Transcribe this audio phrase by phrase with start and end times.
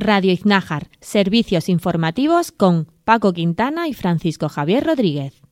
[0.00, 5.42] Radio Iznájar, servicios informativos con Paco Quintana y Francisco Javier Rodríguez.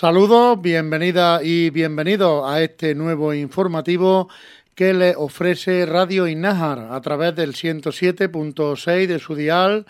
[0.00, 4.28] Saludos, bienvenida y bienvenido a este nuevo informativo
[4.76, 9.86] que le ofrece Radio Innájar a través del 107.6 de su dial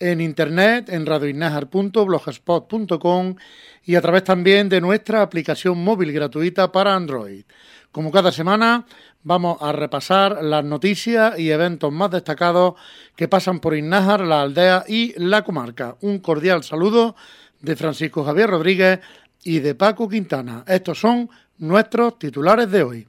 [0.00, 3.36] en internet en radioinnájar.blogspot.com
[3.84, 7.44] y a través también de nuestra aplicación móvil gratuita para Android.
[7.92, 8.84] Como cada semana
[9.22, 12.74] vamos a repasar las noticias y eventos más destacados
[13.14, 15.94] que pasan por Innájar, la aldea y la comarca.
[16.00, 17.14] Un cordial saludo
[17.60, 18.98] de Francisco Javier Rodríguez
[19.46, 20.64] y de Paco Quintana.
[20.66, 23.08] Estos son nuestros titulares de hoy.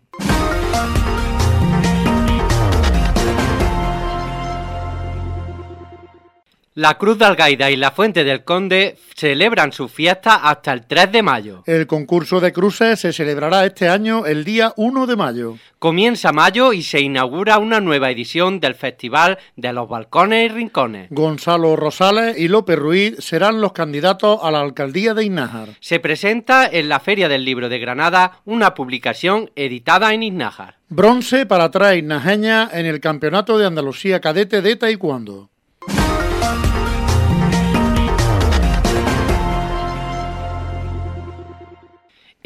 [6.78, 11.12] La Cruz de Algaida y la Fuente del Conde celebran su fiesta hasta el 3
[11.12, 11.64] de mayo.
[11.66, 15.58] El concurso de cruces se celebrará este año el día 1 de mayo.
[15.80, 21.08] Comienza mayo y se inaugura una nueva edición del Festival de los Balcones y Rincones.
[21.10, 25.70] Gonzalo Rosales y López Ruiz serán los candidatos a la alcaldía de Iznájar.
[25.80, 30.78] Se presenta en la Feria del Libro de Granada una publicación editada en Iznájar.
[30.90, 35.50] Bronce para tres Inajeña en el Campeonato de Andalucía Cadete de Taekwondo.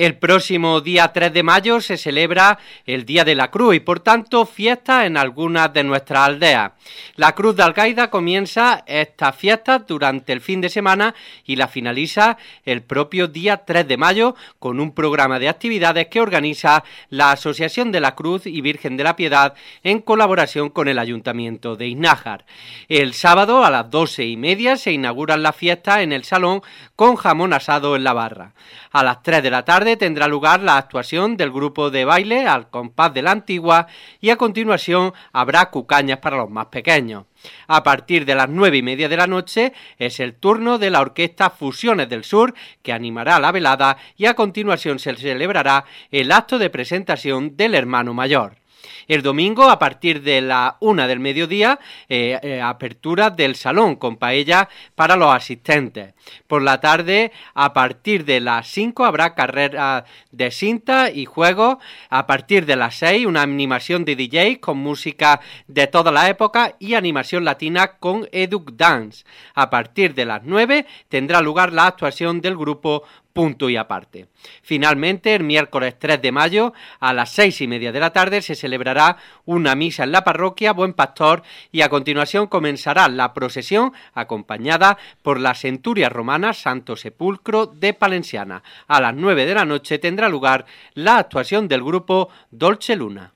[0.02, 2.58] El próximo día 3 de mayo se celebra
[2.88, 6.72] el Día de la Cruz y por tanto fiesta en algunas de nuestras aldeas.
[7.18, 11.14] La Cruz de Algaida comienza esta fiesta durante el fin de semana
[11.46, 16.20] y la finaliza el propio día 3 de mayo con un programa de actividades que
[16.20, 19.54] organiza la Asociación de la Cruz y Virgen de la Piedad
[19.84, 22.48] en colaboración con el Ayuntamiento de Iznájar.
[22.90, 26.64] El sábado a las doce y media se inauguran las fiestas en el salón
[26.96, 28.54] con jamón asado en la barra.
[28.94, 32.70] A las 3 de la tarde tendrá lugar la actuación del grupo de baile al
[32.70, 33.88] compás de la antigua
[34.20, 37.24] y a continuación habrá cucañas para los más pequeños.
[37.68, 41.00] A partir de las nueve y media de la noche es el turno de la
[41.00, 46.60] orquesta Fusiones del Sur que animará la velada y a continuación se celebrará el acto
[46.60, 48.61] de presentación del hermano mayor.
[49.08, 54.18] El domingo, a partir de la una del mediodía, eh, eh, apertura del salón con
[54.18, 56.14] paella para los asistentes.
[56.48, 61.78] Por la tarde, a partir de las 5 habrá carrera de cinta y juegos.
[62.10, 66.76] A partir de las 6, una animación de DJ con música de toda la época
[66.80, 69.26] y animación latina con Educ Dance.
[69.56, 73.04] A partir de las 9 tendrá lugar la actuación del grupo
[73.34, 74.28] punto y aparte.
[74.62, 78.56] Finalmente, el miércoles 3 de mayo, a las seis y media de la tarde, se
[78.56, 84.98] celebrará una misa en la parroquia Buen Pastor y a continuación comenzará la procesión acompañada
[85.22, 88.64] por la centuria romana Santo Sepulcro de Palenciana.
[88.88, 93.34] A las nueve de la noche tendrá lugar la actuación del grupo Dolce Luna.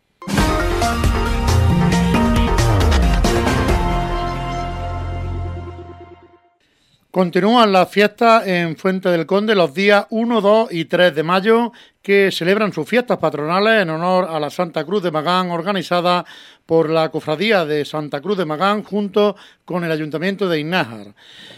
[7.16, 11.72] Continúan las fiestas en Fuente del Conde los días 1, 2 y 3 de mayo,
[12.02, 16.25] que celebran sus fiestas patronales en honor a la Santa Cruz de Magán, organizada
[16.66, 21.16] por la Cofradía de Santa Cruz de Magán junto con el Ayuntamiento de Iznájar.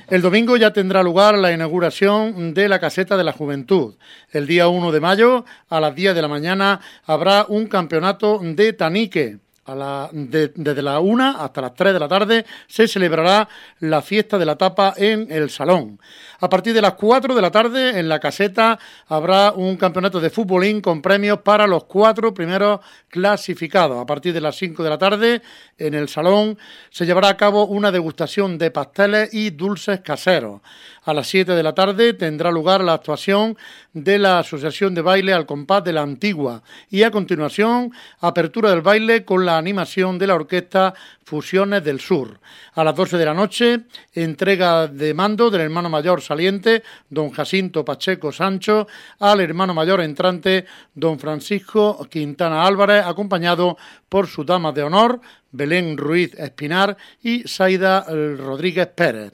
[0.07, 3.95] El domingo ya tendrá lugar la inauguración de la Caseta de la Juventud.
[4.31, 8.73] El día 1 de mayo, a las 10 de la mañana, habrá un campeonato de
[8.73, 9.39] tanique
[10.13, 13.49] desde la 1 hasta las 3 de la tarde se celebrará
[13.79, 15.99] la fiesta de la tapa en el salón.
[16.39, 20.29] A partir de las 4 de la tarde en la caseta habrá un campeonato de
[20.29, 22.79] futbolín con premios para los cuatro primeros
[23.09, 24.01] clasificados.
[24.01, 25.41] A partir de las 5 de la tarde
[25.77, 26.57] en el salón
[26.89, 30.61] se llevará a cabo una degustación de pasteles y dulces caseros.
[31.07, 33.57] A las 7 de la tarde tendrá lugar la actuación
[33.93, 38.81] de la Asociación de Baile al Compás de la Antigua y a continuación apertura del
[38.81, 40.93] baile con la animación de la orquesta
[41.23, 42.41] Fusiones del Sur.
[42.73, 47.85] A las 12 de la noche, entrega de mando del hermano mayor saliente, don Jacinto
[47.85, 48.85] Pacheco Sancho,
[49.19, 53.77] al hermano mayor entrante, don Francisco Quintana Álvarez, acompañado
[54.09, 55.21] por su dama de honor,
[55.53, 59.31] Belén Ruiz Espinar y Saida Rodríguez Pérez.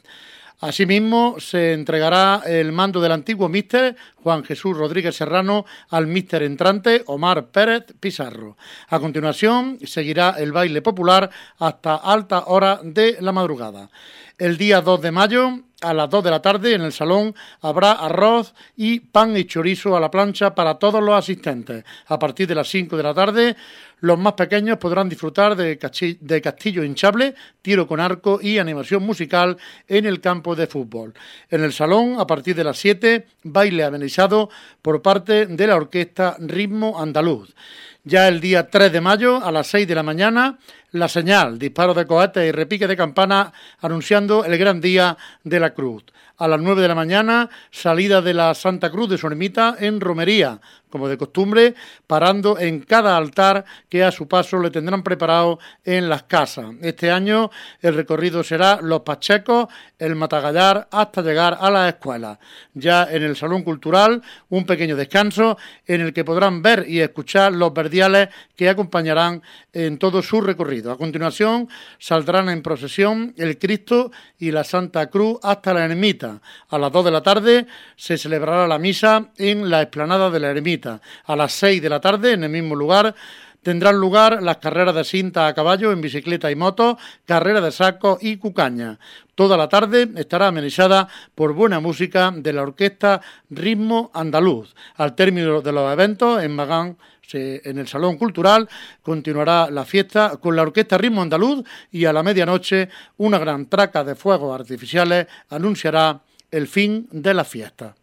[0.63, 7.03] Asimismo, se entregará el mando del antiguo míster Juan Jesús Rodríguez Serrano al míster entrante
[7.07, 8.55] Omar Pérez Pizarro.
[8.87, 11.29] A continuación, seguirá el baile popular
[11.59, 13.89] hasta alta hora de la madrugada.
[14.37, 17.91] El día 2 de mayo, a las 2 de la tarde, en el salón habrá
[17.91, 21.83] arroz y pan y chorizo a la plancha para todos los asistentes.
[22.07, 23.57] A partir de las 5 de la tarde,
[24.03, 29.55] los más pequeños podrán disfrutar de, castillo hinchable, tiro con arco y animación musical
[29.87, 31.13] en el campo de fútbol.
[31.49, 34.49] En el salón, a partir de las 7, baile amenizado
[34.81, 37.55] por parte de la orquesta Ritmo Andaluz.
[38.03, 40.59] Ya el día 3 de mayo, a las 6 de la mañana,
[40.91, 45.73] la señal, disparo de cohetes y repique de campana anunciando el gran día de la
[45.73, 46.03] cruz
[46.37, 49.99] a las 9 de la mañana, salida de la Santa Cruz de su ermita en
[50.01, 50.59] Romería,
[50.89, 51.73] como de costumbre,
[52.05, 56.67] parando en cada altar que a su paso le tendrán preparado en las casas.
[56.81, 57.49] Este año
[57.81, 62.39] el recorrido será Los Pachecos, el Matagallar, hasta llegar a la escuela.
[62.73, 65.57] Ya en el Salón Cultural, un pequeño descanso
[65.87, 69.41] en el que podrán ver y escuchar los verdiales que acompañarán
[69.71, 70.91] en todo su recorrido.
[70.91, 76.77] A continuación, saldrán en procesión el Cristo y la Santa Cruz hasta la ermita a
[76.77, 81.01] las 2 de la tarde se celebrará la misa en la explanada de la ermita.
[81.25, 83.15] A las 6 de la tarde, en el mismo lugar,
[83.61, 88.17] tendrán lugar las carreras de cinta a caballo en bicicleta y moto, carreras de saco
[88.21, 88.99] y cucaña.
[89.35, 94.75] Toda la tarde estará amenizada por buena música de la orquesta Ritmo Andaluz.
[94.95, 96.97] Al término de los eventos en Magán,
[97.31, 98.69] en el Salón Cultural,
[99.01, 104.03] continuará la fiesta con la orquesta Ritmo Andaluz y a la medianoche una gran traca
[104.03, 106.21] de fuegos artificiales anunciará
[106.51, 107.95] el fin de la fiesta.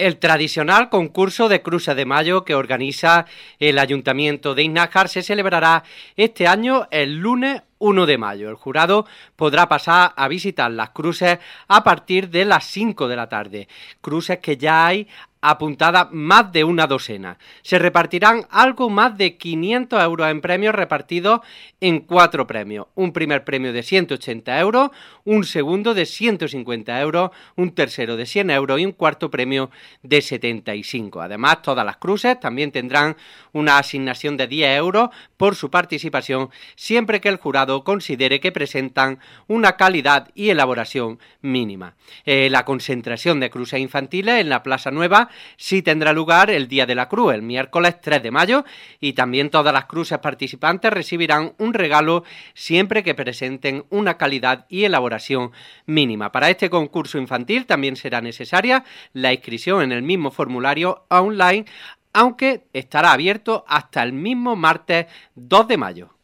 [0.00, 3.26] El tradicional concurso de Cruces de Mayo que organiza
[3.58, 5.84] el Ayuntamiento de Iznájar se celebrará
[6.16, 8.48] este año el lunes 1 de mayo.
[8.48, 9.06] El jurado
[9.36, 11.38] podrá pasar a visitar las cruces
[11.68, 13.68] a partir de las 5 de la tarde.
[14.00, 15.08] Cruces que ya hay
[15.40, 17.38] apuntada más de una docena.
[17.62, 21.40] Se repartirán algo más de 500 euros en premios repartidos
[21.80, 22.86] en cuatro premios.
[22.94, 24.90] Un primer premio de 180 euros,
[25.24, 29.70] un segundo de 150 euros, un tercero de 100 euros y un cuarto premio
[30.02, 31.22] de 75.
[31.22, 33.16] Además, todas las cruces también tendrán
[33.52, 39.18] una asignación de 10 euros por su participación siempre que el jurado considere que presentan
[39.46, 41.94] una calidad y elaboración mínima.
[42.24, 46.86] Eh, la concentración de cruces infantiles en la Plaza Nueva sí tendrá lugar el Día
[46.86, 48.64] de la Cruz, el miércoles 3 de mayo,
[49.00, 52.24] y también todas las cruces participantes recibirán un regalo
[52.54, 55.52] siempre que presenten una calidad y elaboración
[55.86, 56.32] mínima.
[56.32, 61.64] Para este concurso infantil también será necesaria la inscripción en el mismo formulario online,
[62.12, 66.19] aunque estará abierto hasta el mismo martes 2 de mayo.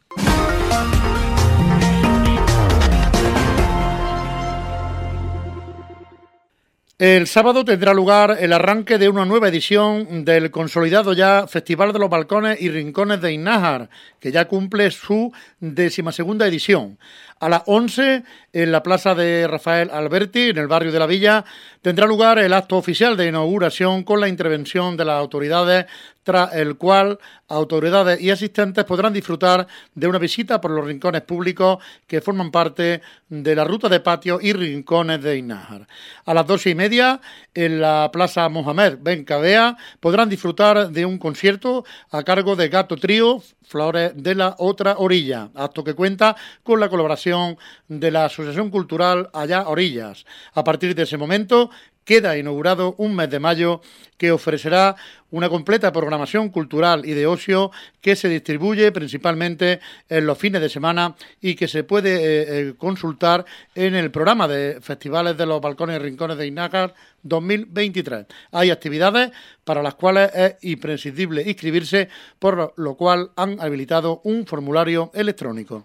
[6.99, 11.99] El sábado tendrá lugar el arranque de una nueva edición del consolidado ya Festival de
[11.99, 16.99] los Balcones y Rincones de Innájar, que ya cumple su decimasegunda edición.
[17.39, 18.23] A las 11,
[18.55, 21.45] en la plaza de Rafael Alberti, en el barrio de la Villa,
[21.83, 25.85] tendrá lugar el acto oficial de inauguración con la intervención de las autoridades,
[26.27, 31.79] tras el cual autoridades y asistentes podrán disfrutar de una visita por los rincones públicos
[32.05, 35.87] que forman parte de la ruta de patio y rincones de Inájar.
[36.25, 37.21] A las doce y media,
[37.55, 42.97] en la Plaza Mohamed Ben Cabea, podrán disfrutar de un concierto a cargo de Gato
[42.97, 47.57] Trío, Flores de la Otra Orilla, acto que cuenta con la colaboración
[47.87, 50.27] de la Asociación Cultural Allá Orillas.
[50.55, 51.71] A partir de ese momento
[52.07, 53.83] queda inaugurado un mes de mayo
[54.17, 54.97] que ofrecerá
[55.31, 60.71] una completa programación cultural y de ocio que se distribuye principalmente en los fines de
[60.71, 62.21] semana y que se puede eh,
[62.69, 63.45] eh, consultar
[63.75, 66.95] en el programa de Festivales de los Balcones y Rincones de Inácar
[67.25, 68.27] 2023.
[68.53, 69.33] Hay actividades
[69.65, 72.09] para las cuales es imprescindible inscribirse,
[72.39, 75.85] por lo cual han habilitado un formulario electrónico.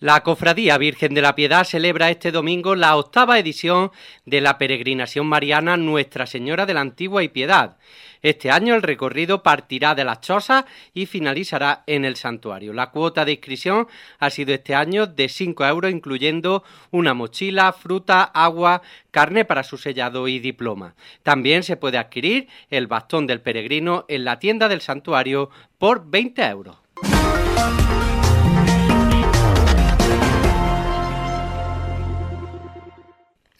[0.00, 3.90] La Cofradía Virgen de la Piedad celebra este domingo la octava edición
[4.24, 7.76] de la peregrinación mariana Nuestra Señora de la Antigua y Piedad.
[8.22, 10.64] Este año el recorrido partirá de las chozas
[10.94, 12.72] y finalizará en el santuario.
[12.72, 13.88] La cuota de inscripción
[14.18, 18.80] ha sido este año de 5 euros, incluyendo una mochila, fruta, agua,
[19.10, 20.94] carne para su sellado y diploma.
[21.22, 26.42] También se puede adquirir el bastón del peregrino en la tienda del santuario por 20
[26.46, 26.78] euros.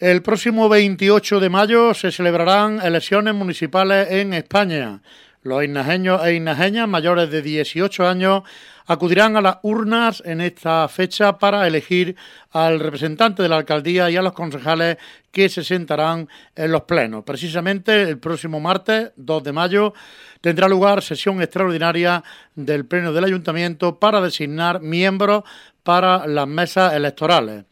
[0.01, 4.99] El próximo 28 de mayo se celebrarán elecciones municipales en España.
[5.43, 8.41] Los inajeños e inajeñas mayores de 18 años
[8.87, 12.15] acudirán a las urnas en esta fecha para elegir
[12.49, 14.97] al representante de la alcaldía y a los concejales
[15.31, 17.23] que se sentarán en los plenos.
[17.23, 19.93] Precisamente el próximo martes, 2 de mayo,
[20.41, 22.23] tendrá lugar sesión extraordinaria
[22.55, 25.43] del Pleno del Ayuntamiento para designar miembros
[25.83, 27.65] para las mesas electorales.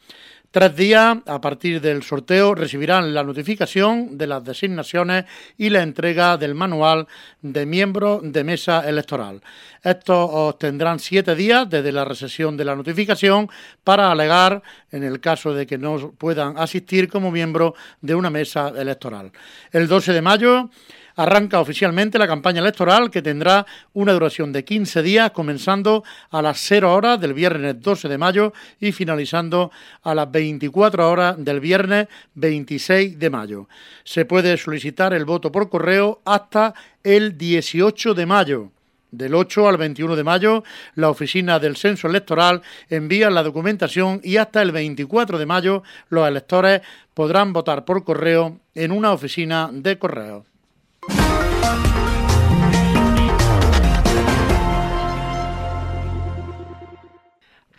[0.51, 5.25] Tres días a partir del sorteo recibirán la notificación de las designaciones
[5.59, 7.05] y la entrega del manual
[7.43, 9.41] de miembros de mesa electoral.
[9.83, 13.47] Estos tendrán siete días desde la recesión de la notificación
[13.83, 18.69] para alegar en el caso de que no puedan asistir como miembro de una mesa
[18.69, 19.31] electoral.
[19.71, 20.71] El 12 de mayo
[21.19, 26.59] arranca oficialmente la campaña electoral que tendrá una duración de 15 días, comenzando a las
[26.59, 29.69] 0 horas del viernes 12 de mayo y finalizando
[30.01, 33.67] a las 24 horas del viernes 26 de mayo.
[34.05, 36.73] Se puede solicitar el voto por correo hasta
[37.03, 38.71] el 18 de mayo.
[39.11, 40.63] Del 8 al 21 de mayo,
[40.95, 46.25] la oficina del censo electoral envía la documentación y hasta el 24 de mayo los
[46.25, 46.79] electores
[47.13, 50.45] podrán votar por correo en una oficina de correo.
[51.61, 51.98] Thank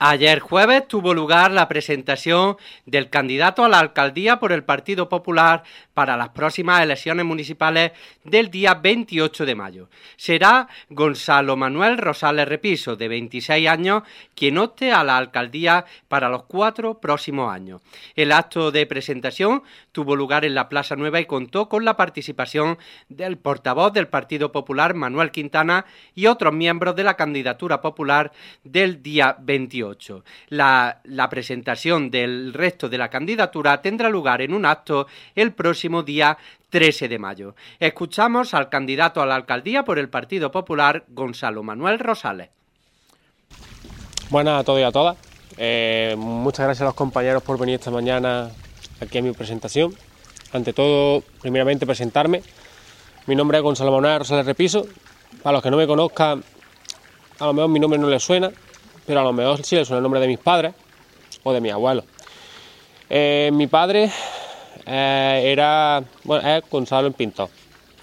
[0.03, 5.63] Ayer jueves tuvo lugar la presentación del candidato a la alcaldía por el Partido Popular
[5.93, 7.93] para las próximas elecciones municipales
[8.25, 9.91] del día 28 de mayo.
[10.17, 14.03] Será Gonzalo Manuel Rosales Repiso, de 26 años,
[14.35, 17.83] quien opte a la alcaldía para los cuatro próximos años.
[18.17, 22.79] El acto de presentación tuvo lugar en la Plaza Nueva y contó con la participación
[23.11, 28.33] del portavoz del Partido Popular, Manuel Quintana, y otros miembros de la candidatura popular
[28.65, 29.90] del día 28.
[30.49, 36.03] La, la presentación del resto de la candidatura tendrá lugar en un acto el próximo
[36.03, 36.37] día
[36.71, 37.55] 13 de mayo.
[37.79, 42.49] Escuchamos al candidato a la alcaldía por el Partido Popular, Gonzalo Manuel Rosales.
[44.31, 45.17] Buenas a todos y a todas.
[45.57, 48.51] Eh, muchas gracias a los compañeros por venir esta mañana
[49.01, 49.95] aquí a mi presentación.
[50.53, 52.43] Ante todo, primeramente presentarme.
[53.27, 54.87] Mi nombre es Gonzalo Manuel Rosales Repiso.
[55.43, 56.43] Para los que no me conozcan,
[57.39, 58.51] a lo mejor mi nombre no les suena
[59.11, 60.73] pero a lo mejor sí le suena el nombre de mis padres
[61.43, 62.05] o de mi abuelo.
[63.09, 64.09] Eh, mi padre
[64.87, 67.49] eh, era, bueno, es Gonzalo el Pintor.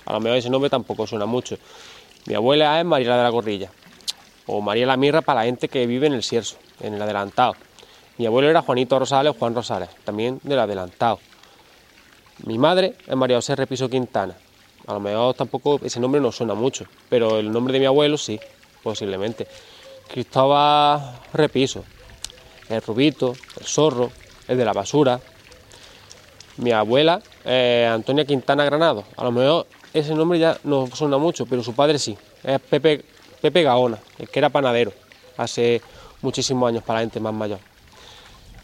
[0.05, 1.55] A lo mejor ese nombre tampoco suena mucho.
[2.25, 3.71] Mi abuela es María de la Gorrilla,
[4.47, 7.55] o María la Mirra para la gente que vive en el Cierzo, en el adelantado.
[8.17, 11.21] Mi abuelo era Juanito Rosales, Juan Rosales, también del adelantado.
[12.43, 14.35] Mi madre es María José Repiso Quintana.
[14.85, 18.17] A lo mejor tampoco ese nombre no suena mucho, pero el nombre de mi abuelo
[18.17, 18.37] sí,
[18.83, 19.47] posiblemente.
[20.07, 21.83] Cristóbal Repiso,
[22.69, 24.11] el Rubito, el Zorro,
[24.47, 25.19] el de la basura.
[26.57, 29.03] Mi abuela, eh, Antonia Quintana Granado.
[29.15, 32.17] A lo mejor ese nombre ya no suena mucho, pero su padre sí.
[32.43, 33.03] Es Pepe,
[33.41, 34.91] Pepe Gaona, el que era panadero
[35.37, 35.81] hace
[36.21, 37.59] muchísimos años para la gente más mayor.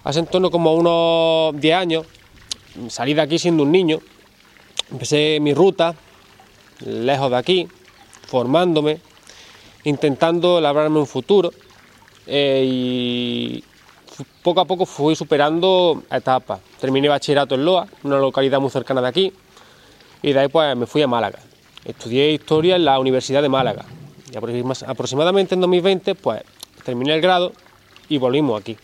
[0.03, 2.05] Hace en torno como unos 10 años,
[2.89, 3.99] salí de aquí siendo un niño,
[4.91, 5.95] empecé mi ruta,
[6.85, 7.67] lejos de aquí,
[8.27, 8.99] formándome,
[9.83, 11.51] intentando labrarme un futuro
[12.27, 13.63] eh, y
[14.41, 16.59] poco a poco fui superando etapas.
[16.79, 19.33] Terminé bachillerato en Loa, una localidad muy cercana de aquí,
[20.21, 21.39] y de ahí pues me fui a Málaga.
[21.85, 23.85] Estudié historia en la Universidad de Málaga.
[24.31, 24.37] Y
[24.85, 26.41] aproximadamente en 2020 pues
[26.83, 27.51] terminé el grado
[28.09, 28.77] y volvimos aquí.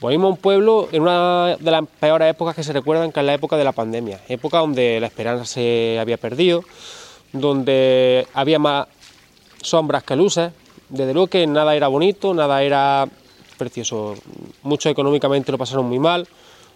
[0.00, 3.26] Volvimos a un pueblo en una de las peores épocas que se recuerdan, que es
[3.26, 6.64] la época de la pandemia, época donde la esperanza se había perdido,
[7.32, 8.86] donde había más
[9.68, 10.52] sombras que luces.
[10.88, 13.08] Desde luego que nada era bonito, nada era
[13.58, 14.14] precioso.
[14.62, 16.28] Muchos económicamente lo pasaron muy mal,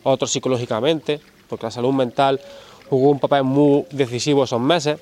[0.02, 2.40] otros psicológicamente, porque la salud mental
[2.88, 4.98] jugó un papel muy decisivo esos meses.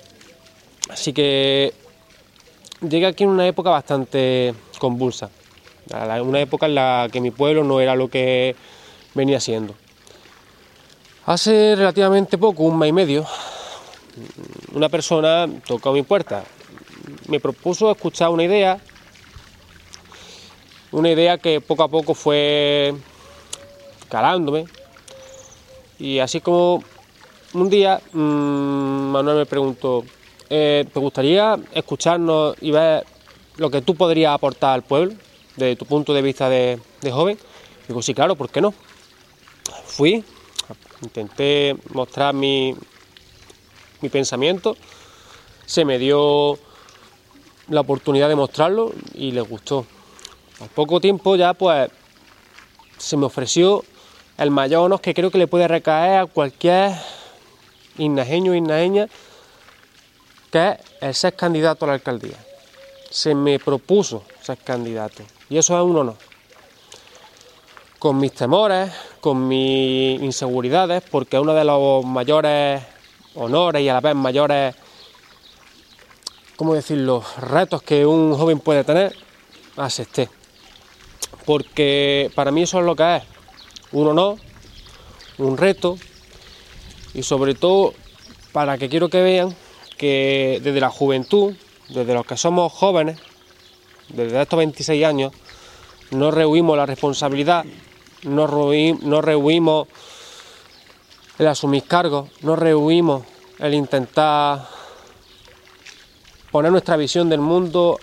[0.90, 1.72] Así que
[2.80, 5.30] llegué aquí en una época bastante convulsa,
[6.22, 8.54] una época en la que mi pueblo no era lo que
[9.14, 9.74] venía siendo.
[11.24, 13.26] Hace relativamente poco, un mes y medio,
[14.74, 16.44] una persona tocó mi puerta
[17.28, 18.80] me propuso escuchar una idea
[20.90, 22.94] Una idea que poco a poco fue
[24.08, 24.64] calándome.
[25.98, 26.82] Y así como
[27.52, 30.04] un día mmm, Manuel me preguntó,
[30.48, 33.04] eh, ¿te gustaría escucharnos y ver
[33.58, 35.14] lo que tú podrías aportar al pueblo
[35.56, 37.38] desde tu punto de vista de, de joven?
[37.86, 38.72] Digo, sí, claro, ¿por qué no?
[39.84, 40.24] Fui,
[41.02, 42.74] intenté mostrar mi,
[44.00, 44.76] mi pensamiento,
[45.66, 46.58] se me dio
[47.68, 49.86] la oportunidad de mostrarlo y les gustó.
[50.60, 51.90] Al poco tiempo ya pues
[52.96, 53.84] se me ofreció
[54.36, 56.92] el mayor honor que creo que le puede recaer a cualquier
[57.98, 59.08] innajeño o innajeña,
[60.50, 62.36] que es el ser candidato a la alcaldía.
[63.10, 66.16] Se me propuso ser candidato y eso es un honor.
[67.98, 72.82] Con mis temores, con mis inseguridades, porque uno de los mayores
[73.34, 74.74] honores y a la vez mayores,
[76.58, 79.14] ¿cómo decirlo?, retos que un joven puede tener,
[79.76, 80.28] acepté.
[81.46, 83.22] Porque para mí eso es lo que es,
[83.92, 84.38] un honor,
[85.38, 85.96] un reto
[87.14, 87.94] y sobre todo
[88.50, 89.54] para que quiero que vean
[89.96, 91.54] que desde la juventud,
[91.90, 93.20] desde los que somos jóvenes,
[94.08, 95.32] desde estos 26 años,
[96.10, 97.64] no rehuimos la responsabilidad,
[98.24, 98.48] no,
[99.22, 99.86] rehuimos
[101.38, 103.22] el asumir cargos, no rehuimos
[103.60, 104.77] el intentar
[106.50, 107.98] poner nuestra visión del mundo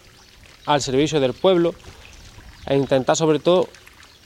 [0.66, 1.74] al servicio del pueblo
[2.66, 3.68] e intentar sobre todo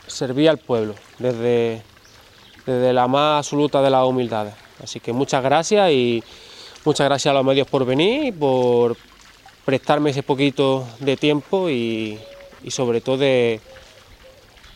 [0.07, 1.83] servir al pueblo desde,
[2.65, 4.53] desde la más absoluta de las humildades.
[4.83, 6.23] Así que muchas gracias y
[6.85, 8.95] muchas gracias a los medios por venir, por
[9.65, 12.17] prestarme ese poquito de tiempo y,
[12.63, 13.59] y sobre todo de,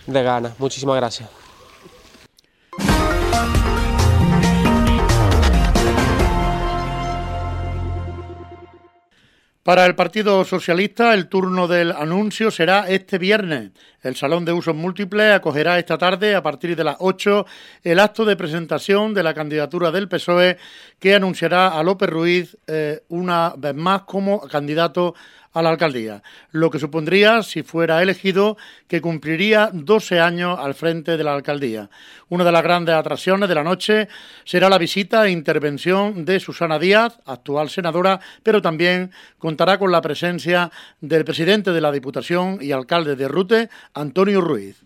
[0.07, 0.59] de ganas.
[0.59, 1.42] Muchísimas gracias.
[9.63, 13.71] Para el Partido Socialista, el turno del anuncio será este viernes.
[14.01, 17.45] El Salón de Usos Múltiples acogerá esta tarde, a partir de las 8,
[17.81, 20.57] el acto de presentación de la candidatura del PSOE
[20.99, 25.15] que anunciará a López Ruiz eh, una vez más como candidato
[25.53, 28.57] a la alcaldía, lo que supondría, si fuera elegido,
[28.87, 31.89] que cumpliría 12 años al frente de la alcaldía.
[32.29, 34.07] Una de las grandes atracciones de la noche
[34.43, 40.01] será la visita e intervención de Susana Díaz, actual senadora, pero también contará con la
[40.01, 44.83] presencia del presidente de la Diputación y alcalde de Rute, Antonio Ruiz.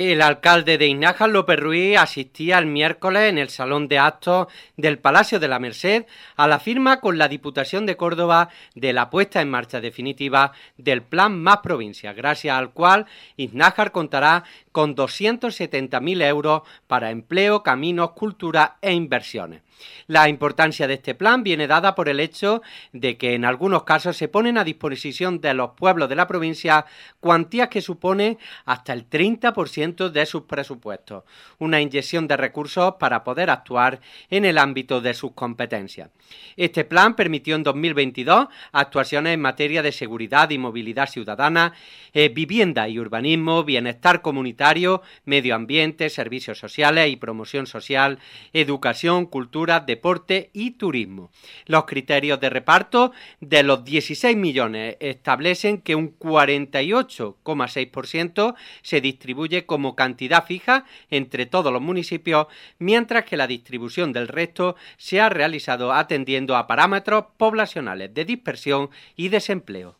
[0.00, 4.46] El alcalde de Inaja, López Ruiz, asistía el miércoles en el Salón de Actos
[4.78, 9.10] del Palacio de la Merced a la firma con la Diputación de Córdoba de la
[9.10, 13.04] puesta en marcha definitiva del Plan Más Provincia, gracias al cual
[13.36, 19.60] Iznájar contará con 270.000 euros para empleo, caminos, cultura e inversiones.
[20.06, 22.62] La importancia de este plan viene dada por el hecho
[22.92, 26.86] de que en algunos casos se ponen a disposición de los pueblos de la provincia
[27.20, 31.24] cuantías que suponen hasta el 30% de sus presupuestos,
[31.58, 36.10] una inyección de recursos para poder actuar en el ámbito de sus competencias.
[36.56, 41.72] Este plan permitió en 2022 actuaciones en materia de seguridad y movilidad ciudadana,
[42.12, 48.18] eh, vivienda y urbanismo, bienestar comunitario, medio ambiente, servicios sociales y promoción social,
[48.52, 51.30] educación, cultura, deporte y turismo.
[51.66, 59.94] Los criterios de reparto de los 16 millones establecen que un 48,6% se distribuye como
[59.94, 62.48] cantidad fija entre todos los municipios,
[62.80, 68.90] mientras que la distribución del resto se ha realizado atendiendo a parámetros poblacionales de dispersión
[69.14, 69.94] y desempleo.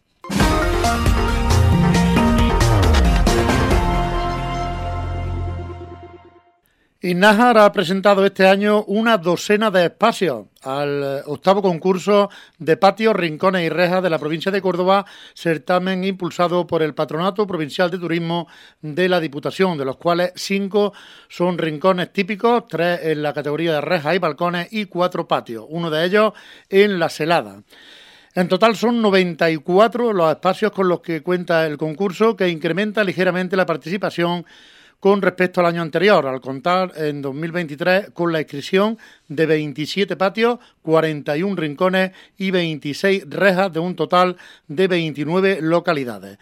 [7.03, 13.17] Nájar ha presentado este año una docena de espacios al eh, octavo concurso de patios,
[13.17, 17.97] rincones y rejas de la provincia de Córdoba, certamen impulsado por el Patronato Provincial de
[17.97, 18.49] Turismo
[18.83, 20.93] de la Diputación, de los cuales cinco
[21.31, 25.89] son rincones típicos, tres en la categoría de rejas y balcones y cuatro patios, uno
[25.89, 26.35] de ellos
[26.69, 27.63] en La Celada.
[28.35, 33.57] En total son 94 los espacios con los que cuenta el concurso, que incrementa ligeramente
[33.57, 34.45] la participación
[35.01, 40.59] con respecto al año anterior, al contar en 2023 con la inscripción de 27 patios,
[40.83, 44.37] 41 rincones y 26 rejas de un total
[44.69, 46.39] de 29 localidades.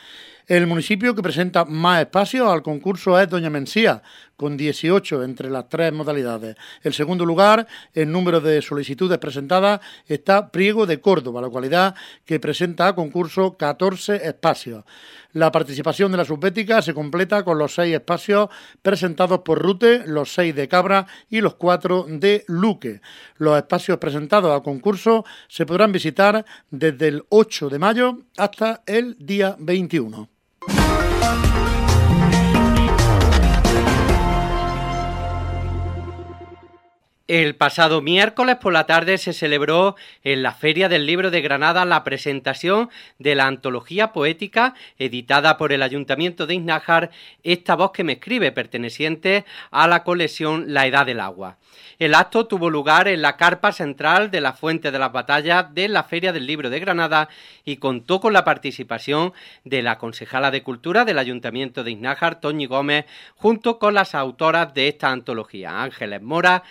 [0.49, 4.03] El municipio que presenta más espacios al concurso es Doña Mencía,
[4.35, 6.57] con 18 entre las tres modalidades.
[6.83, 12.41] El segundo lugar, en número de solicitudes presentadas, está Priego de Córdoba, la localidad que
[12.41, 14.87] presenta a concurso 14 espacios.
[15.35, 18.49] La participación de la subbética se completa con los seis espacios
[18.81, 23.03] presentados por Rute, los seis de Cabra y los cuatro de Luque.
[23.37, 29.15] Los espacios presentados a concurso se podrán visitar desde el 8 de mayo hasta el
[29.19, 30.38] día 21.
[31.21, 31.68] Thank
[37.29, 41.85] El pasado miércoles por la tarde se celebró en la Feria del Libro de Granada
[41.85, 42.89] la presentación
[43.19, 47.11] de la antología poética editada por el Ayuntamiento de Iznájar,
[47.43, 51.59] Esta voz que me escribe, perteneciente a la colección La Edad del Agua.
[51.99, 55.89] El acto tuvo lugar en la carpa central de la Fuente de las Batallas de
[55.89, 57.29] la Feria del Libro de Granada
[57.65, 59.33] y contó con la participación
[59.65, 64.73] de la concejala de Cultura del Ayuntamiento de Iznájar, Toñi Gómez, junto con las autoras
[64.75, 66.63] de esta antología, Ángeles Mora,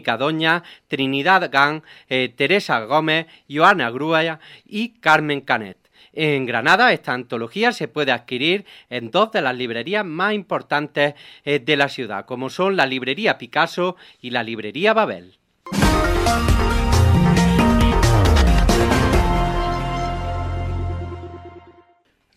[0.00, 5.78] Doña, Trinidad Gan, eh, Teresa Gómez, Joana Grúa y Carmen Canet.
[6.14, 11.58] En Granada esta antología se puede adquirir en dos de las librerías más importantes eh,
[11.58, 15.38] de la ciudad, como son la librería Picasso y la librería Babel.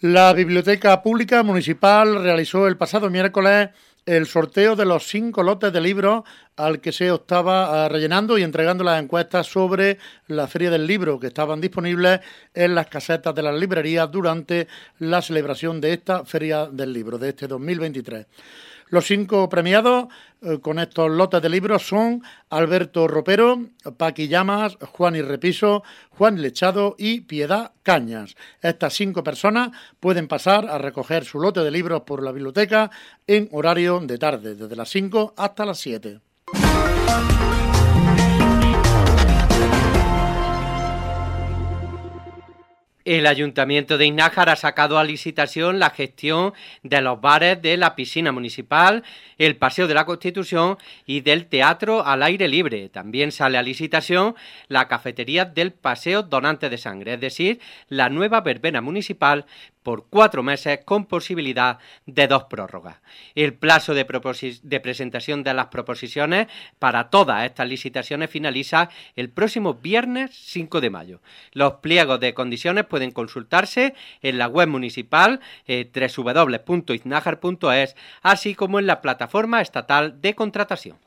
[0.02, 3.70] La Biblioteca Pública Municipal realizó el pasado miércoles
[4.06, 6.24] el sorteo de los cinco lotes de libros
[6.56, 11.28] al que se estaba rellenando y entregando las encuestas sobre la Feria del Libro que
[11.28, 12.22] estaban disponibles
[12.54, 14.68] en las casetas de las librerías durante
[15.00, 18.28] la celebración de esta Feria del Libro de este 2023.
[18.88, 20.08] Los cinco premiados
[20.42, 26.42] eh, con estos lotes de libros son Alberto Ropero, Paqui Llamas, Juan y Repiso, Juan
[26.42, 28.36] Lechado y Piedad Cañas.
[28.62, 32.92] Estas cinco personas pueden pasar a recoger su lote de libros por la biblioteca
[33.26, 36.20] en horario de tarde, desde las 5 hasta las 7.
[43.06, 47.96] El Ayuntamiento de Iznájar ha sacado a licitación la gestión de los bares de la
[47.96, 49.04] piscina municipal,
[49.38, 52.90] el Paseo de la Constitución y del Teatro al aire libre.
[52.90, 54.34] También sale a licitación
[54.70, 59.46] la cafetería del Paseo Donante de Sangre, es decir, la nueva verbena municipal
[59.86, 62.98] por cuatro meses con posibilidad de dos prórrogas.
[63.36, 66.48] El plazo de, presentación de las proposiciones
[66.80, 71.22] para todas estas licitaciones finaliza el próximo viernes 5 de mayo.
[71.54, 73.94] Los pliegos de condiciones pueden consultarse
[74.24, 75.92] en la web municipal eh,
[78.24, 80.98] así como en la plataforma estatal de contratación.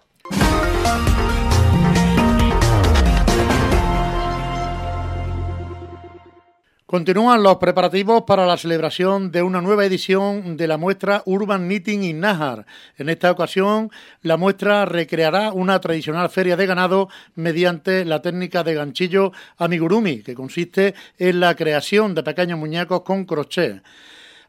[6.89, 12.03] Continúan los preparativos para la celebración de una nueva edición de la muestra Urban Knitting
[12.03, 12.65] in Nájar.
[12.97, 13.91] En esta ocasión,
[14.23, 20.35] la muestra recreará una tradicional feria de ganado mediante la técnica de ganchillo amigurumi, que
[20.35, 23.83] consiste en la creación de pequeños muñecos con crochet.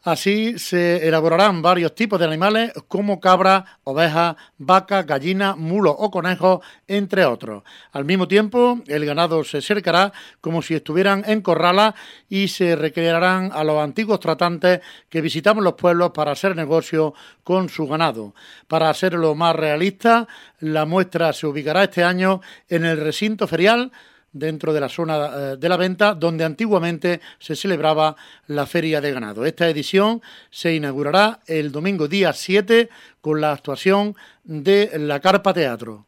[0.09, 6.63] Así se elaborarán varios tipos de animales como cabra, ovejas, vaca, gallina, mulo o conejo,
[6.87, 7.61] entre otros.
[7.91, 11.93] Al mismo tiempo, el ganado se cercará como si estuvieran en corrala
[12.27, 17.69] y se recrearán a los antiguos tratantes que visitamos los pueblos para hacer negocio con
[17.69, 18.33] su ganado.
[18.67, 20.27] Para hacerlo más realista,
[20.59, 23.91] la muestra se ubicará este año en el recinto ferial
[24.31, 28.15] dentro de la zona eh, de la venta donde antiguamente se celebraba
[28.47, 29.45] la feria de ganado.
[29.45, 32.89] Esta edición se inaugurará el domingo día 7
[33.21, 36.05] con la actuación de la Carpa Teatro.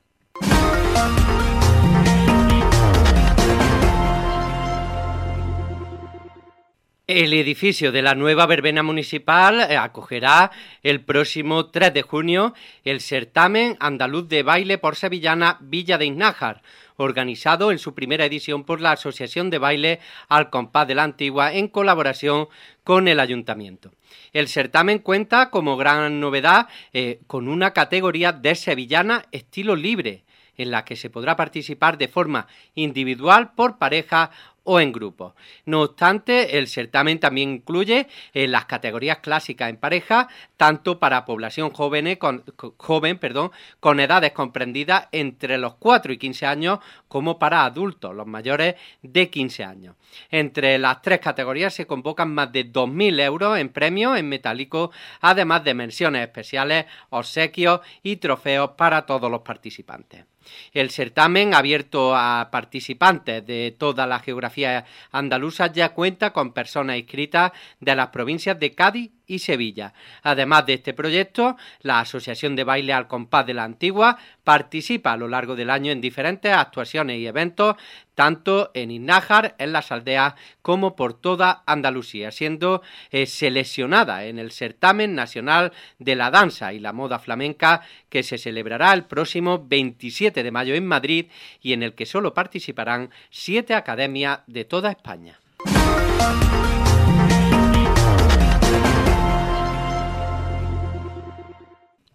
[7.13, 10.49] El edificio de la nueva verbena municipal eh, acogerá
[10.81, 12.53] el próximo 3 de junio
[12.85, 16.61] el certamen andaluz de baile por sevillana Villa de Iznájar,
[16.95, 21.51] organizado en su primera edición por la Asociación de Baile al Compás de la Antigua
[21.51, 22.47] en colaboración
[22.85, 23.91] con el Ayuntamiento.
[24.31, 30.23] El certamen cuenta como gran novedad eh, con una categoría de sevillana estilo libre,
[30.57, 34.31] en la que se podrá participar de forma individual, por pareja
[34.63, 35.35] o en grupo.
[35.65, 41.71] No obstante, el certamen también incluye eh, las categorías clásicas en pareja, tanto para población
[41.71, 48.27] joven, perdón, con edades comprendidas entre los 4 y 15 años, como para adultos, los
[48.27, 49.95] mayores de 15 años.
[50.29, 55.63] Entre las tres categorías se convocan más de 2.000 euros en premios en metálico, además
[55.63, 60.25] de menciones especiales, obsequios y trofeos para todos los participantes.
[60.73, 67.51] El certamen, abierto a participantes de toda la geografía andaluza, ya cuenta con personas inscritas
[67.79, 69.93] de las provincias de Cádiz y Sevilla.
[70.23, 75.17] Además de este proyecto, la Asociación de Baile al Compás de la Antigua participa a
[75.17, 77.77] lo largo del año en diferentes actuaciones y eventos,
[78.13, 84.51] tanto en Innájar, en las aldeas, como por toda Andalucía, siendo eh, seleccionada en el
[84.51, 90.43] certamen nacional de la danza y la moda flamenca que se celebrará el próximo 27
[90.43, 91.27] de mayo en Madrid
[91.61, 95.39] y en el que solo participarán siete academias de toda España.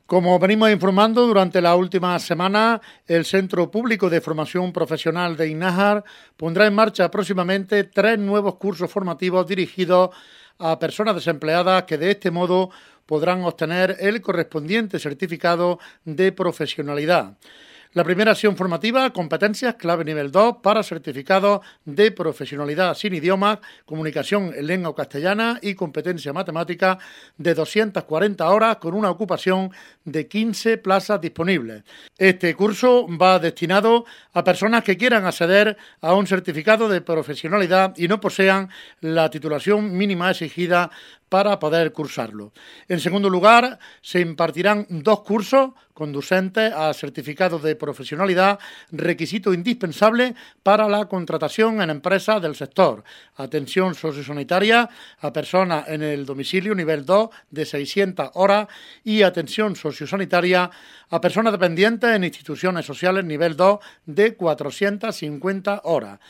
[0.06, 6.04] Como venimos informando durante la última semana, el Centro Público de Formación Profesional de INAJAR
[6.36, 10.10] pondrá en marcha próximamente tres nuevos cursos formativos dirigidos
[10.60, 12.70] a personas desempleadas que de este modo
[13.04, 17.36] podrán obtener el correspondiente certificado de profesionalidad.
[17.92, 24.52] La primera acción formativa, competencias clave nivel 2 para certificados de profesionalidad sin idioma, comunicación
[24.54, 26.98] en lengua castellana y competencia matemática
[27.38, 29.70] de 240 horas con una ocupación
[30.04, 31.84] de 15 plazas disponibles.
[32.18, 38.08] Este curso va destinado a personas que quieran acceder a un certificado de profesionalidad y
[38.08, 38.68] no posean
[39.00, 40.90] la titulación mínima exigida
[41.28, 42.52] para poder cursarlo.
[42.88, 48.58] En segundo lugar, se impartirán dos cursos conducentes a certificados de profesionalidad,
[48.92, 53.02] requisito indispensable para la contratación en empresas del sector.
[53.36, 54.88] Atención sociosanitaria
[55.20, 58.68] a personas en el domicilio nivel 2 de 600 horas
[59.04, 60.70] y atención sociosanitaria
[61.08, 66.20] a personas dependientes en instituciones sociales nivel 2 de 450 horas.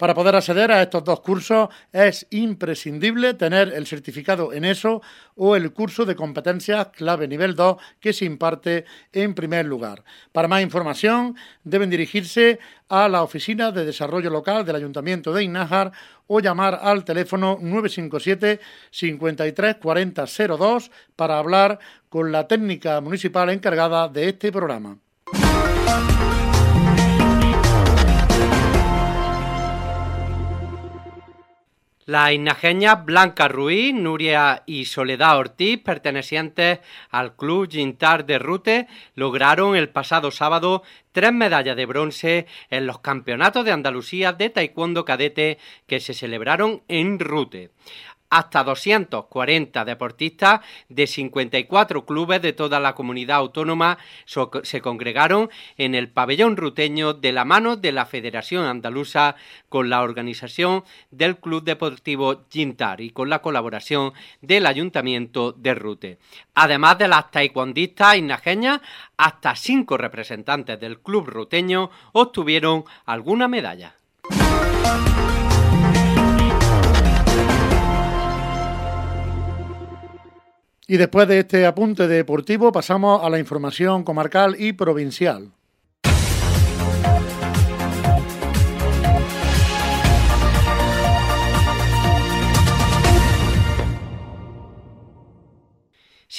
[0.00, 5.02] Para poder acceder a estos dos cursos es imprescindible tener el certificado en eso
[5.36, 10.02] o el curso de competencias clave nivel 2 que se imparte en primer lugar.
[10.32, 15.92] Para más información deben dirigirse a la Oficina de Desarrollo Local del Ayuntamiento de Innájar
[16.28, 18.58] o llamar al teléfono 957
[18.90, 24.96] 53 40 02 para hablar con la técnica municipal encargada de este programa.
[32.10, 39.76] Las inageñas Blanca Ruiz, Nuria y Soledad Ortiz, pertenecientes al Club Gintar de Rute, lograron
[39.76, 45.58] el pasado sábado tres medallas de bronce en los campeonatos de Andalucía de Taekwondo Cadete
[45.86, 47.70] que se celebraron en Rute
[48.30, 53.98] hasta 240 deportistas de 54 clubes de toda la comunidad autónoma
[54.62, 59.34] se congregaron en el pabellón ruteño de la mano de la Federación Andaluza
[59.68, 66.18] con la organización del Club Deportivo Gintar y con la colaboración del Ayuntamiento de Rute.
[66.54, 68.80] Además de las taekwondistas inajeñas,
[69.16, 73.94] hasta cinco representantes del club ruteño obtuvieron alguna medalla.
[80.90, 85.52] Y después de este apunte deportivo pasamos a la información comarcal y provincial.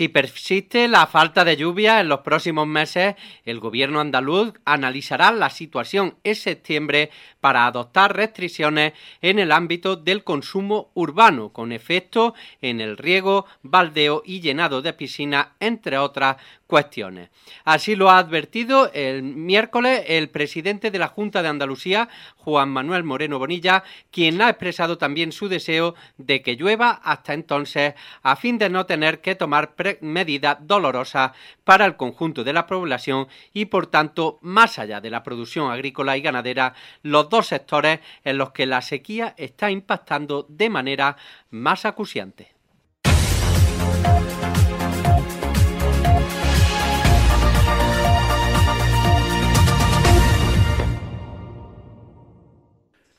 [0.02, 3.14] Si persiste la falta de lluvia en los próximos meses,
[3.46, 10.24] el gobierno andaluz analizará la situación en septiembre para adoptar restricciones en el ámbito del
[10.24, 12.34] consumo urbano, con efecto
[12.64, 17.30] en el riego, baldeo y llenado de piscinas, entre otras cuestiones.
[17.66, 23.04] Así lo ha advertido el miércoles el presidente de la Junta de Andalucía, Juan Manuel
[23.04, 28.58] Moreno Bonilla, quien ha expresado también su deseo de que llueva hasta entonces a fin
[28.58, 31.32] de no tener que tomar medidas dolorosas
[31.64, 36.18] para el conjunto de la población y por tanto, más allá de la producción agrícola
[36.18, 36.74] y ganadera,
[37.04, 41.18] los dos sectores en los que la sequía está impactando de manera
[41.50, 42.52] más acuciante.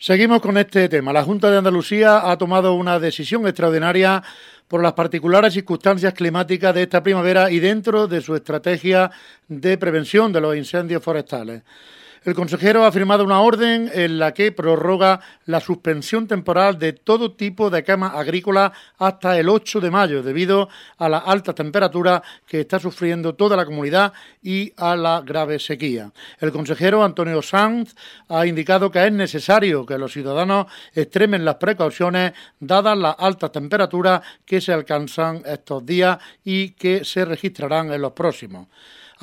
[0.03, 1.13] Seguimos con este tema.
[1.13, 4.21] La Junta de Andalucía ha tomado una decisión extraordinaria
[4.73, 9.11] por las particulares circunstancias climáticas de esta primavera y dentro de su estrategia
[9.47, 11.63] de prevención de los incendios forestales.
[12.25, 17.33] El consejero ha firmado una orden en la que prorroga la suspensión temporal de todo
[17.33, 22.61] tipo de quema agrícola hasta el 8 de mayo, debido a la alta temperatura que
[22.61, 26.13] está sufriendo toda la comunidad y a la grave sequía.
[26.39, 27.97] El consejero Antonio Sanz
[28.29, 34.21] ha indicado que es necesario que los ciudadanos extremen las precauciones dadas las altas temperaturas
[34.47, 38.69] que se alcanzan estos días y que se registrarán en los próximos.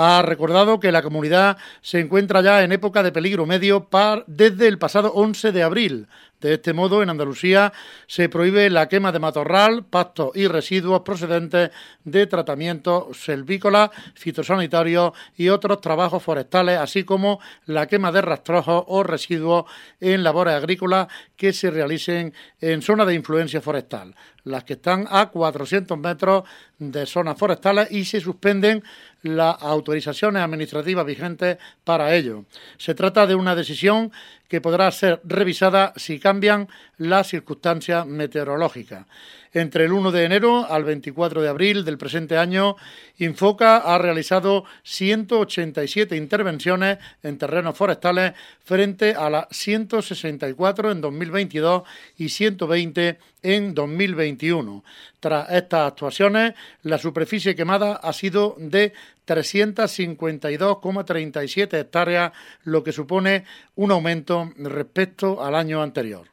[0.01, 3.89] Ha recordado que la comunidad se encuentra ya en época de peligro medio
[4.27, 6.07] desde el pasado 11 de abril.
[6.41, 7.73] De este modo, en Andalucía
[8.07, 11.71] se prohíbe la quema de matorral, pastos y residuos procedentes
[12.05, 19.03] de tratamientos selvícolas, fitosanitarios y otros trabajos forestales, así como la quema de rastrojos o
[19.03, 19.65] residuos
[19.99, 25.27] en labores agrícolas que se realicen en zona de influencia forestal, las que están a
[25.27, 26.43] 400 metros
[26.77, 28.83] de zonas forestales y se suspenden
[29.21, 32.45] las autorizaciones administrativas vigentes para ello.
[32.77, 34.11] Se trata de una decisión
[34.49, 39.05] que podrá ser revisada si cambian las circunstancias meteorológicas.
[39.51, 42.75] Entre el 1 de enero al 24 de abril del presente año,
[43.17, 48.33] Infoca ha realizado 187 intervenciones en terrenos forestales
[48.63, 51.83] frente a las 164 en 2022
[52.17, 54.83] y 120 en 2021.
[55.19, 58.93] Tras estas actuaciones, la superficie quemada ha sido de
[59.29, 66.27] 352,37 hectáreas, lo que supone un aumento respecto al año anterior.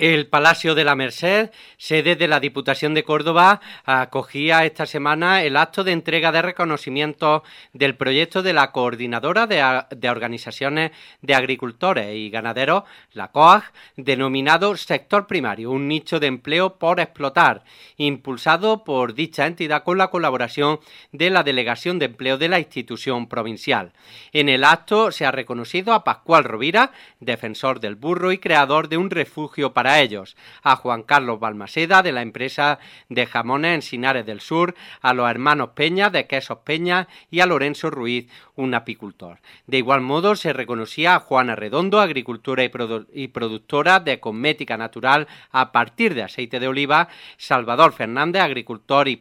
[0.00, 5.58] El Palacio de la Merced, sede de la Diputación de Córdoba, acogía esta semana el
[5.58, 12.30] acto de entrega de reconocimiento del proyecto de la Coordinadora de, Organizaciones de Agricultores y
[12.30, 13.64] Ganaderos, la COAG,
[13.96, 17.62] denominado Sector Primario, un nicho de empleo por explotar,
[17.98, 20.80] impulsado por dicha entidad con la colaboración
[21.12, 23.92] de la Delegación de Empleo de la institución provincial.
[24.32, 28.96] En el acto se ha reconocido a Pascual Rovira, defensor del burro y creador de
[28.96, 34.24] un refugio para ellos, a Juan Carlos Balmaseda de la empresa de jamones en Sinares
[34.24, 37.08] del Sur, a los hermanos Peña de Quesos Peña.
[37.30, 39.38] Y a Lorenzo Ruiz, un apicultor.
[39.66, 45.72] De igual modo se reconocía a Juana Redondo, agricultora y, productora de cosmética natural a
[45.72, 49.18] partir de aceite de oliva, Salvador Fernández, agricultor y,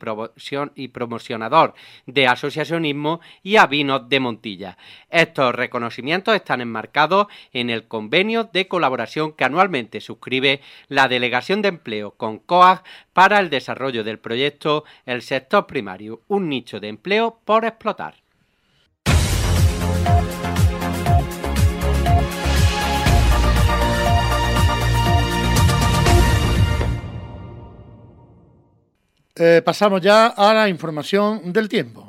[0.75, 1.73] y promocionador
[2.05, 3.21] de asociacionismo.
[3.43, 4.77] Y a Vinos de Montilla.
[5.09, 11.69] Estos reconocimientos están enmarcados en el convenio de colaboración que anualmente suscribe la Delegación de
[11.69, 17.39] Empleo con COAG para el desarrollo del proyecto El sector primario, un nicho de empleo
[17.45, 18.15] por explotar.
[29.41, 32.08] Eh, pasamos ya a la información del tiempo.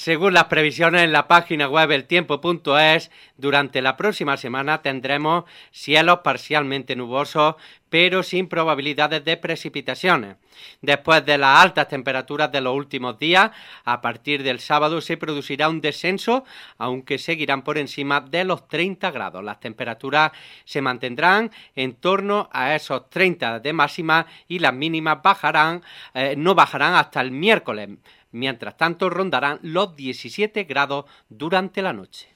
[0.00, 6.96] Según las previsiones en la página web eltiempo.es, durante la próxima semana tendremos cielos parcialmente
[6.96, 7.56] nubosos,
[7.90, 10.36] pero sin probabilidades de precipitaciones.
[10.80, 13.50] Después de las altas temperaturas de los últimos días,
[13.84, 16.44] a partir del sábado se producirá un descenso,
[16.78, 19.44] aunque seguirán por encima de los 30 grados.
[19.44, 20.32] Las temperaturas
[20.64, 25.82] se mantendrán en torno a esos 30 de máxima y las mínimas bajarán,
[26.14, 27.90] eh, no bajarán hasta el miércoles.
[28.32, 32.28] Mientras tanto, rondarán los 17 grados durante la noche.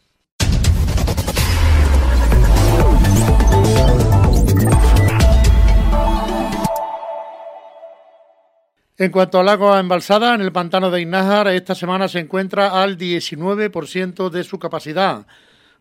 [8.97, 12.97] En cuanto al agua embalsada, en el pantano de Inájar, esta semana se encuentra al
[12.97, 15.27] 19% de su capacidad.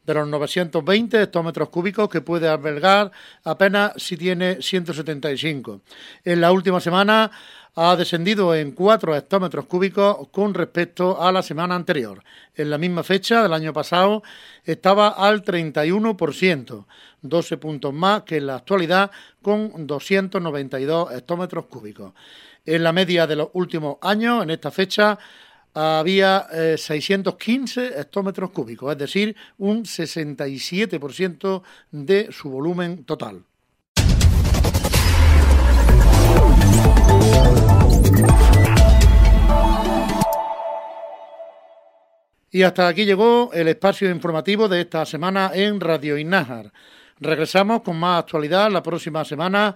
[0.03, 3.11] De los 920 hectómetros cúbicos que puede albergar,
[3.43, 5.81] apenas si tiene 175.
[6.25, 7.29] En la última semana
[7.75, 12.23] ha descendido en 4 hectómetros cúbicos con respecto a la semana anterior.
[12.55, 14.21] En la misma fecha del año pasado
[14.63, 16.85] estaba al 31%,
[17.21, 19.09] 12 puntos más que en la actualidad
[19.41, 22.13] con 292 hectómetros cúbicos.
[22.65, 25.17] En la media de los últimos años, en esta fecha,
[25.73, 33.43] había 615 eh, hectómetros cúbicos, es decir, un 67% de su volumen total.
[42.55, 46.71] Y hasta aquí llegó el espacio informativo de esta semana en Radio Innájar.
[47.19, 49.73] Regresamos con más actualidad la próxima semana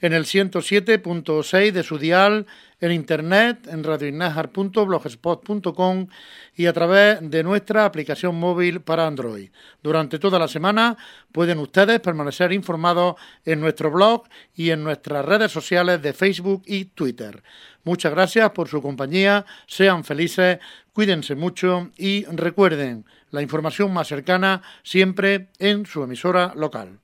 [0.00, 2.46] en el 107.6 de su dial,
[2.80, 6.06] en internet, en radioinnajar.blogspot.com
[6.56, 9.50] y a través de nuestra aplicación móvil para Android.
[9.82, 10.96] Durante toda la semana
[11.32, 16.86] pueden ustedes permanecer informados en nuestro blog y en nuestras redes sociales de Facebook y
[16.86, 17.42] Twitter.
[17.84, 20.58] Muchas gracias por su compañía, sean felices,
[20.92, 26.98] cuídense mucho y recuerden la información más cercana siempre en su emisora local.